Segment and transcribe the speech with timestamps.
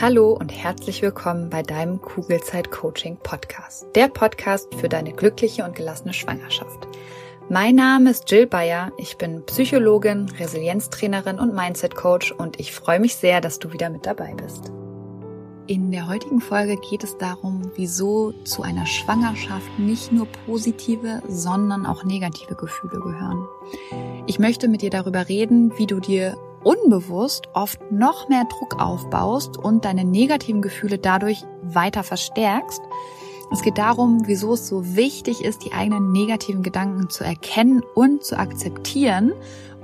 [0.00, 3.86] Hallo und herzlich willkommen bei deinem Kugelzeit Coaching Podcast.
[3.94, 6.88] Der Podcast für deine glückliche und gelassene Schwangerschaft.
[7.48, 8.90] Mein Name ist Jill Bayer.
[8.96, 13.90] Ich bin Psychologin, Resilienztrainerin und Mindset Coach und ich freue mich sehr, dass du wieder
[13.90, 14.72] mit dabei bist.
[15.68, 21.86] In der heutigen Folge geht es darum, wieso zu einer Schwangerschaft nicht nur positive, sondern
[21.86, 23.46] auch negative Gefühle gehören.
[24.26, 29.56] Ich möchte mit dir darüber reden, wie du dir unbewusst oft noch mehr Druck aufbaust
[29.56, 32.80] und deine negativen Gefühle dadurch weiter verstärkst.
[33.52, 38.24] Es geht darum, wieso es so wichtig ist, die eigenen negativen Gedanken zu erkennen und
[38.24, 39.32] zu akzeptieren.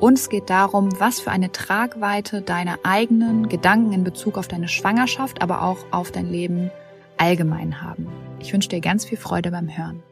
[0.00, 4.68] Und es geht darum, was für eine Tragweite deine eigenen Gedanken in Bezug auf deine
[4.68, 6.70] Schwangerschaft, aber auch auf dein Leben
[7.18, 8.06] allgemein haben.
[8.38, 10.02] Ich wünsche dir ganz viel Freude beim Hören.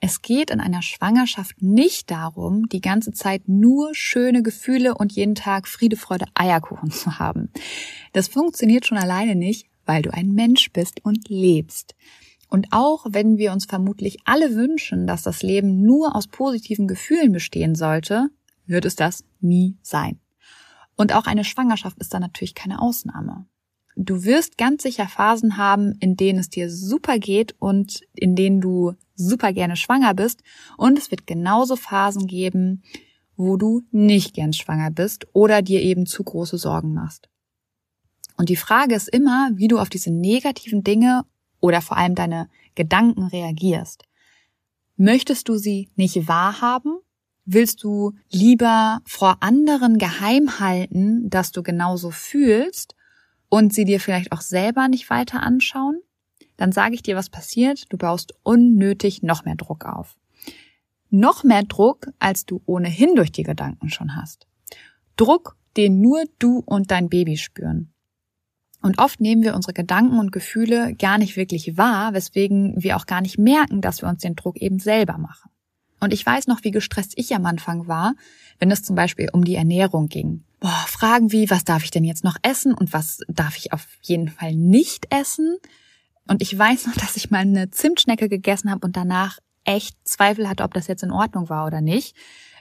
[0.00, 5.34] Es geht in einer Schwangerschaft nicht darum, die ganze Zeit nur schöne Gefühle und jeden
[5.34, 7.50] Tag Friede, Freude, Eierkuchen zu haben.
[8.12, 11.96] Das funktioniert schon alleine nicht, weil du ein Mensch bist und lebst.
[12.48, 17.32] Und auch wenn wir uns vermutlich alle wünschen, dass das Leben nur aus positiven Gefühlen
[17.32, 18.28] bestehen sollte,
[18.66, 20.20] wird es das nie sein.
[20.96, 23.46] Und auch eine Schwangerschaft ist da natürlich keine Ausnahme.
[23.96, 28.60] Du wirst ganz sicher Phasen haben, in denen es dir super geht und in denen
[28.60, 30.42] du super gerne schwanger bist.
[30.76, 32.82] Und es wird genauso Phasen geben,
[33.36, 37.28] wo du nicht gern schwanger bist oder dir eben zu große Sorgen machst.
[38.36, 41.24] Und die Frage ist immer, wie du auf diese negativen Dinge
[41.60, 44.04] oder vor allem deine Gedanken reagierst.
[44.96, 46.98] Möchtest du sie nicht wahrhaben?
[47.44, 52.94] Willst du lieber vor anderen geheim halten, dass du genauso fühlst?
[53.48, 56.00] und sie dir vielleicht auch selber nicht weiter anschauen,
[56.58, 57.90] dann sage ich dir, was passiert.
[57.90, 60.16] Du baust unnötig noch mehr Druck auf.
[61.08, 64.46] Noch mehr Druck, als du ohnehin durch die Gedanken schon hast.
[65.16, 67.94] Druck, den nur du und dein Baby spüren.
[68.82, 73.06] Und oft nehmen wir unsere Gedanken und Gefühle gar nicht wirklich wahr, weswegen wir auch
[73.06, 75.50] gar nicht merken, dass wir uns den Druck eben selber machen.
[76.00, 78.14] Und ich weiß noch, wie gestresst ich am Anfang war,
[78.60, 82.04] wenn es zum Beispiel um die Ernährung ging boah, Fragen wie, was darf ich denn
[82.04, 85.58] jetzt noch essen und was darf ich auf jeden Fall nicht essen?
[86.28, 90.48] Und ich weiß noch, dass ich mal eine Zimtschnecke gegessen habe und danach echt Zweifel
[90.48, 92.16] hatte, ob das jetzt in Ordnung war oder nicht.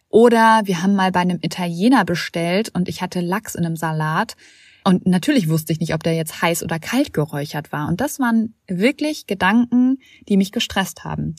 [0.10, 4.36] Oder wir haben mal bei einem Italiener bestellt und ich hatte Lachs in einem Salat.
[4.84, 7.90] Und natürlich wusste ich nicht, ob der jetzt heiß oder kalt geräuchert war.
[7.90, 9.98] Und das waren wirklich Gedanken,
[10.30, 11.36] die mich gestresst haben.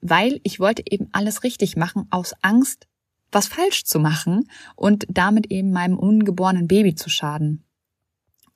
[0.00, 2.86] Weil ich wollte eben alles richtig machen aus Angst,
[3.32, 7.64] was falsch zu machen und damit eben meinem ungeborenen Baby zu schaden.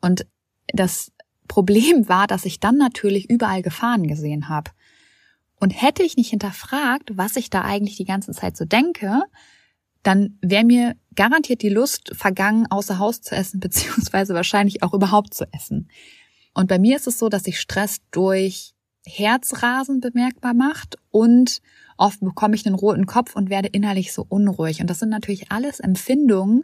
[0.00, 0.26] Und
[0.68, 1.10] das
[1.50, 4.70] Problem war, dass ich dann natürlich überall Gefahren gesehen habe.
[5.56, 9.22] Und hätte ich nicht hinterfragt, was ich da eigentlich die ganze Zeit so denke,
[10.04, 15.34] dann wäre mir garantiert die Lust vergangen, außer Haus zu essen, beziehungsweise wahrscheinlich auch überhaupt
[15.34, 15.90] zu essen.
[16.54, 18.72] Und bei mir ist es so, dass sich Stress durch
[19.04, 21.60] Herzrasen bemerkbar macht und
[21.96, 24.80] oft bekomme ich einen roten Kopf und werde innerlich so unruhig.
[24.80, 26.62] Und das sind natürlich alles Empfindungen,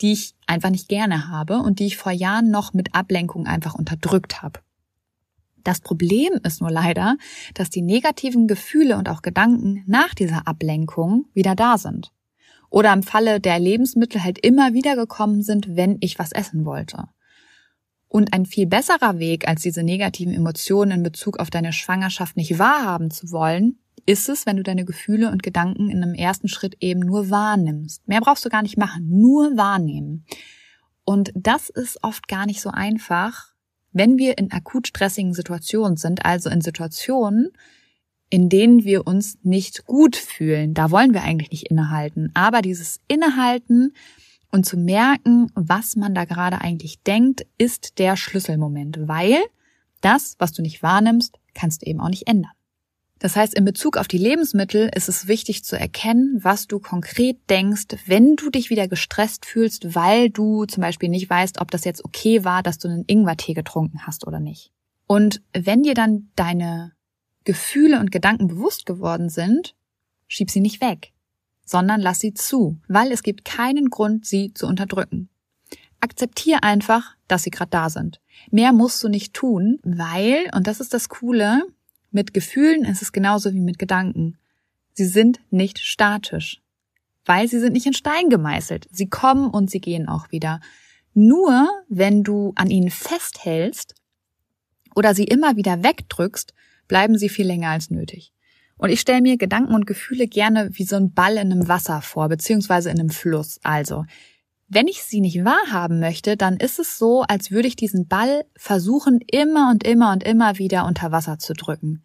[0.00, 3.74] die ich einfach nicht gerne habe und die ich vor Jahren noch mit Ablenkung einfach
[3.74, 4.60] unterdrückt habe.
[5.64, 7.16] Das Problem ist nur leider,
[7.54, 12.12] dass die negativen Gefühle und auch Gedanken nach dieser Ablenkung wieder da sind.
[12.70, 17.08] Oder im Falle der Lebensmittel halt immer wieder gekommen sind, wenn ich was essen wollte.
[18.06, 22.60] Und ein viel besserer Weg, als diese negativen Emotionen in Bezug auf deine Schwangerschaft nicht
[22.60, 26.76] wahrhaben zu wollen, ist es, wenn du deine Gefühle und Gedanken in einem ersten Schritt
[26.80, 28.06] eben nur wahrnimmst.
[28.08, 30.24] Mehr brauchst du gar nicht machen, nur wahrnehmen.
[31.04, 33.52] Und das ist oft gar nicht so einfach,
[33.92, 37.50] wenn wir in akut stressigen Situationen sind, also in Situationen,
[38.28, 40.74] in denen wir uns nicht gut fühlen.
[40.74, 42.30] Da wollen wir eigentlich nicht innehalten.
[42.34, 43.94] Aber dieses Innehalten
[44.50, 49.36] und zu merken, was man da gerade eigentlich denkt, ist der Schlüsselmoment, weil
[50.00, 52.52] das, was du nicht wahrnimmst, kannst du eben auch nicht ändern.
[53.18, 57.38] Das heißt, in Bezug auf die Lebensmittel ist es wichtig zu erkennen, was du konkret
[57.48, 61.84] denkst, wenn du dich wieder gestresst fühlst, weil du zum Beispiel nicht weißt, ob das
[61.84, 64.70] jetzt okay war, dass du einen Ingwertee getrunken hast oder nicht.
[65.06, 66.92] Und wenn dir dann deine
[67.44, 69.74] Gefühle und Gedanken bewusst geworden sind,
[70.28, 71.12] schieb sie nicht weg
[71.66, 75.28] sondern lass sie zu, weil es gibt keinen Grund, sie zu unterdrücken.
[76.00, 78.20] Akzeptier einfach, dass sie gerade da sind.
[78.50, 81.62] Mehr musst du nicht tun, weil, und das ist das Coole,
[82.10, 84.38] mit Gefühlen ist es genauso wie mit Gedanken.
[84.92, 86.62] Sie sind nicht statisch,
[87.24, 88.88] weil sie sind nicht in Stein gemeißelt.
[88.90, 90.60] Sie kommen und sie gehen auch wieder.
[91.12, 93.94] Nur wenn du an ihnen festhältst
[94.94, 96.54] oder sie immer wieder wegdrückst,
[96.88, 98.32] bleiben sie viel länger als nötig.
[98.78, 102.02] Und ich stelle mir Gedanken und Gefühle gerne wie so ein Ball in einem Wasser
[102.02, 103.58] vor, beziehungsweise in einem Fluss.
[103.62, 104.04] Also,
[104.68, 108.44] wenn ich sie nicht wahrhaben möchte, dann ist es so, als würde ich diesen Ball
[108.56, 112.02] versuchen, immer und immer und immer wieder unter Wasser zu drücken.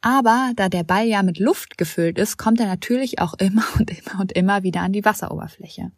[0.00, 3.90] Aber da der Ball ja mit Luft gefüllt ist, kommt er natürlich auch immer und
[3.90, 5.92] immer und immer wieder an die Wasseroberfläche.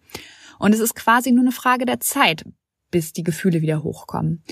[0.59, 2.45] Und es ist quasi nur eine Frage der Zeit,
[2.91, 4.43] bis die Gefühle wieder hochkommen.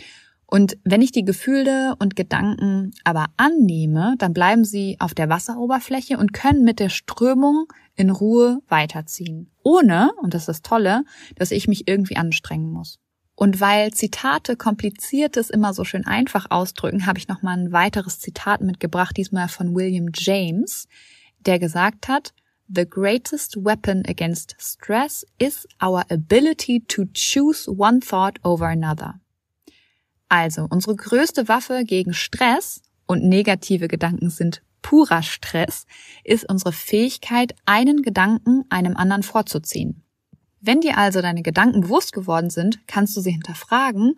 [0.52, 6.18] Und wenn ich die Gefühle und Gedanken aber annehme, dann bleiben sie auf der Wasseroberfläche
[6.18, 9.50] und können mit der Strömung in Ruhe weiterziehen.
[9.62, 11.04] Ohne, und das ist das Tolle,
[11.36, 12.98] dass ich mich irgendwie anstrengen muss.
[13.34, 18.20] Und weil Zitate kompliziertes immer so schön einfach ausdrücken, habe ich noch mal ein weiteres
[18.20, 20.86] Zitat mitgebracht, diesmal von William James,
[21.46, 22.34] der gesagt hat,
[22.68, 29.21] The greatest weapon against stress is our ability to choose one thought over another.
[30.32, 35.84] Also, unsere größte Waffe gegen Stress und negative Gedanken sind purer Stress,
[36.24, 40.02] ist unsere Fähigkeit, einen Gedanken einem anderen vorzuziehen.
[40.62, 44.14] Wenn dir also deine Gedanken bewusst geworden sind, kannst du sie hinterfragen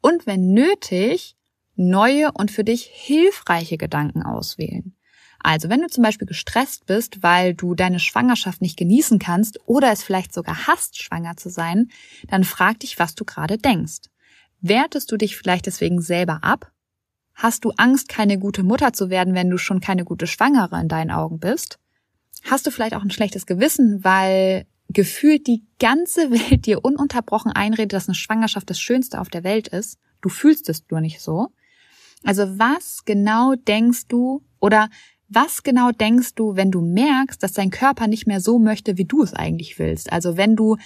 [0.00, 1.34] und wenn nötig,
[1.74, 4.94] neue und für dich hilfreiche Gedanken auswählen.
[5.40, 9.90] Also wenn du zum Beispiel gestresst bist, weil du deine Schwangerschaft nicht genießen kannst oder
[9.90, 11.88] es vielleicht sogar hast, schwanger zu sein,
[12.28, 14.02] dann frag dich, was du gerade denkst.
[14.68, 16.72] Wertest du dich vielleicht deswegen selber ab?
[17.34, 20.88] Hast du Angst, keine gute Mutter zu werden, wenn du schon keine gute Schwangere in
[20.88, 21.78] deinen Augen bist?
[22.42, 27.92] Hast du vielleicht auch ein schlechtes Gewissen, weil gefühlt die ganze Welt dir ununterbrochen einredet,
[27.92, 29.98] dass eine Schwangerschaft das Schönste auf der Welt ist?
[30.20, 31.48] Du fühlst es nur nicht so.
[32.24, 34.88] Also was genau denkst du oder
[35.28, 39.04] was genau denkst du, wenn du merkst, dass dein Körper nicht mehr so möchte, wie
[39.04, 40.12] du es eigentlich willst?
[40.12, 40.76] Also wenn du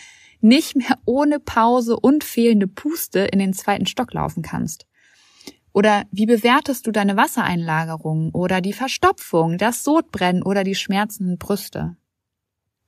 [0.41, 4.87] nicht mehr ohne Pause und fehlende Puste in den zweiten Stock laufen kannst?
[5.73, 11.97] Oder wie bewertest du deine Wassereinlagerung oder die Verstopfung, das Sodbrennen oder die schmerzenden Brüste?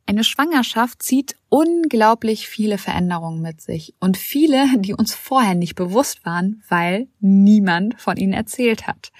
[0.04, 6.24] Eine Schwangerschaft zieht unglaublich viele Veränderungen mit sich und viele, die uns vorher nicht bewusst
[6.26, 9.12] waren, weil niemand von ihnen erzählt hat.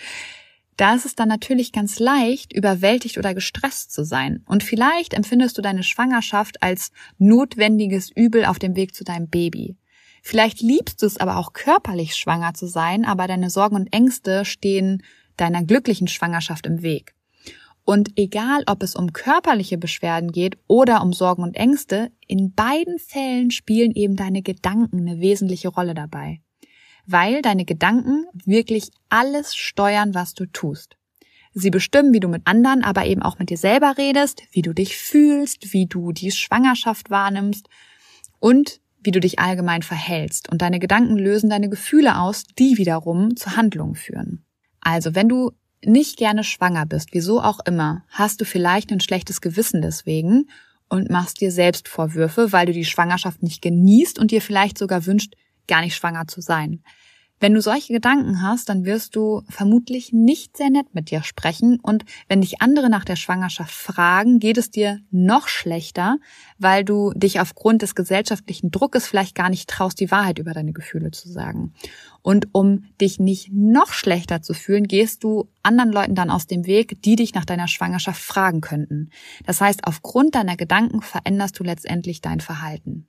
[0.77, 4.43] Da ist es dann natürlich ganz leicht, überwältigt oder gestresst zu sein.
[4.47, 9.77] Und vielleicht empfindest du deine Schwangerschaft als notwendiges Übel auf dem Weg zu deinem Baby.
[10.23, 14.45] Vielleicht liebst du es aber auch körperlich schwanger zu sein, aber deine Sorgen und Ängste
[14.45, 15.03] stehen
[15.37, 17.15] deiner glücklichen Schwangerschaft im Weg.
[17.85, 22.99] Und egal, ob es um körperliche Beschwerden geht oder um Sorgen und Ängste, in beiden
[23.01, 26.41] Fällen spielen eben deine Gedanken eine wesentliche Rolle dabei
[27.07, 30.97] weil deine Gedanken wirklich alles steuern, was du tust.
[31.55, 34.73] Sie bestimmen, wie du mit anderen, aber eben auch mit dir selber redest, wie du
[34.73, 37.69] dich fühlst, wie du die Schwangerschaft wahrnimmst
[38.41, 40.51] und wie du dich allgemein verhältst.
[40.51, 44.45] Und deine Gedanken lösen deine Gefühle aus, die wiederum zu Handlungen führen.
[44.81, 45.53] Also, wenn du
[45.85, 50.49] nicht gerne schwanger bist, wieso auch immer, hast du vielleicht ein schlechtes Gewissen deswegen
[50.89, 55.07] und machst dir selbst Vorwürfe, weil du die Schwangerschaft nicht genießt und dir vielleicht sogar
[55.07, 55.35] wünscht,
[55.67, 56.83] gar nicht schwanger zu sein.
[57.43, 61.81] Wenn du solche Gedanken hast, dann wirst du vermutlich nicht sehr nett mit dir sprechen
[61.83, 66.19] und wenn dich andere nach der Schwangerschaft fragen, geht es dir noch schlechter,
[66.59, 70.73] weil du dich aufgrund des gesellschaftlichen Druckes vielleicht gar nicht traust, die Wahrheit über deine
[70.73, 71.75] Gefühle zu sagen.
[72.23, 76.65] Und um dich nicht noch schlechter zu fühlen, gehst du anderen Leuten dann aus dem
[76.65, 79.11] Weg, die dich nach deiner Schwangerschaft fragen könnten.
[79.45, 83.09] Das heißt, aufgrund deiner Gedanken veränderst du letztendlich dein Verhalten.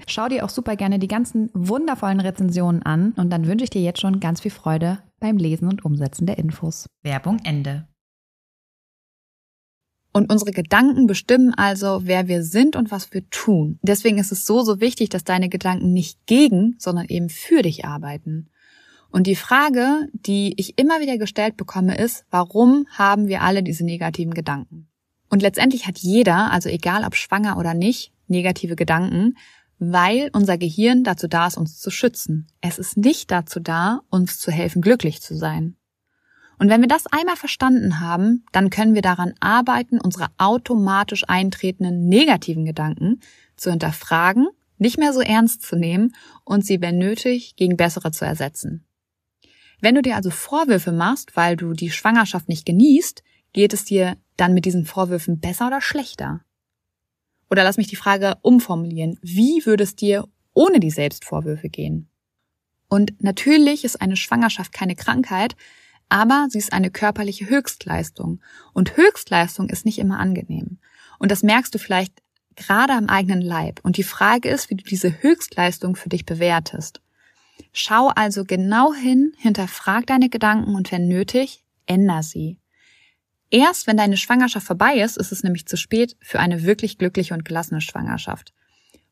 [0.07, 3.81] Schau dir auch super gerne die ganzen wundervollen Rezensionen an und dann wünsche ich dir
[3.81, 6.87] jetzt schon ganz viel Freude beim Lesen und Umsetzen der Infos.
[7.03, 7.87] Werbung Ende.
[10.13, 13.79] Und unsere Gedanken bestimmen also, wer wir sind und was wir tun.
[13.81, 17.85] Deswegen ist es so, so wichtig, dass deine Gedanken nicht gegen, sondern eben für dich
[17.85, 18.49] arbeiten.
[19.09, 23.85] Und die Frage, die ich immer wieder gestellt bekomme, ist, warum haben wir alle diese
[23.85, 24.87] negativen Gedanken?
[25.29, 29.37] Und letztendlich hat jeder, also egal ob schwanger oder nicht, negative Gedanken,
[29.83, 32.47] weil unser Gehirn dazu da ist, uns zu schützen.
[32.61, 35.75] Es ist nicht dazu da, uns zu helfen, glücklich zu sein.
[36.59, 42.07] Und wenn wir das einmal verstanden haben, dann können wir daran arbeiten, unsere automatisch eintretenden
[42.07, 43.21] negativen Gedanken
[43.55, 44.47] zu hinterfragen,
[44.77, 48.85] nicht mehr so ernst zu nehmen und sie, wenn nötig, gegen bessere zu ersetzen.
[49.79, 54.15] Wenn du dir also Vorwürfe machst, weil du die Schwangerschaft nicht genießt, geht es dir
[54.37, 56.41] dann mit diesen Vorwürfen besser oder schlechter?
[57.51, 59.19] Oder lass mich die Frage umformulieren.
[59.21, 62.09] Wie würde es dir ohne die Selbstvorwürfe gehen?
[62.87, 65.57] Und natürlich ist eine Schwangerschaft keine Krankheit,
[66.07, 68.41] aber sie ist eine körperliche Höchstleistung.
[68.73, 70.79] Und Höchstleistung ist nicht immer angenehm.
[71.19, 72.13] Und das merkst du vielleicht
[72.55, 73.81] gerade am eigenen Leib.
[73.83, 77.01] Und die Frage ist, wie du diese Höchstleistung für dich bewertest.
[77.73, 82.60] Schau also genau hin, hinterfrag deine Gedanken und wenn nötig, änder sie.
[83.51, 87.33] Erst wenn deine Schwangerschaft vorbei ist, ist es nämlich zu spät für eine wirklich glückliche
[87.33, 88.53] und gelassene Schwangerschaft.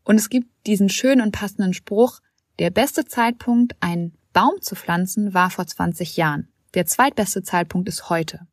[0.03, 2.21] Und es gibt diesen schönen und passenden Spruch,
[2.57, 6.47] der beste Zeitpunkt, einen Baum zu pflanzen, war vor 20 Jahren.
[6.73, 8.47] Der zweitbeste Zeitpunkt ist heute.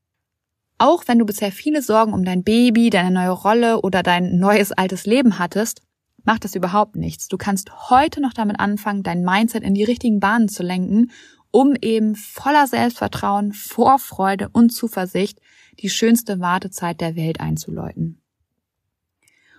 [0.79, 4.73] Auch wenn du bisher viele Sorgen um dein Baby, deine neue Rolle oder dein neues
[4.73, 5.83] altes Leben hattest,
[6.25, 7.29] macht das überhaupt nichts.
[7.29, 11.13] Du kannst heute noch damit anfangen, dein Mindset in die richtigen Bahnen zu lenken,
[11.53, 15.41] um eben voller Selbstvertrauen, Vorfreude und Zuversicht
[15.81, 18.21] die schönste Wartezeit der Welt einzuläuten.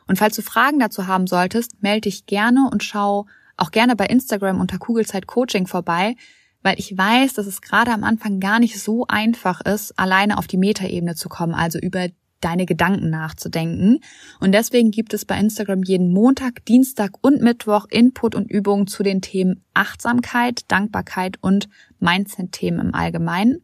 [0.07, 3.25] Und falls du Fragen dazu haben solltest, melde dich gerne und schau
[3.57, 6.15] auch gerne bei Instagram unter Kugelzeit Coaching vorbei,
[6.61, 10.47] weil ich weiß, dass es gerade am Anfang gar nicht so einfach ist, alleine auf
[10.47, 12.07] die Metaebene zu kommen, also über
[12.41, 13.99] deine Gedanken nachzudenken.
[14.39, 19.03] Und deswegen gibt es bei Instagram jeden Montag, Dienstag und Mittwoch Input und Übungen zu
[19.03, 21.67] den Themen Achtsamkeit, Dankbarkeit und
[21.99, 23.63] Mindset-Themen im Allgemeinen.